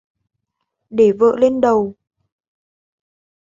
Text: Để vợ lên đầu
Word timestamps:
Để 0.89 1.11
vợ 1.19 1.35
lên 1.37 1.61
đầu 1.61 1.95